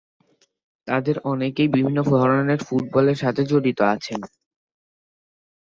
[0.87, 4.19] তাদের অনেকেই বিভিন্ন ধরনের ফুটবলের সাথে জড়িত আছেন।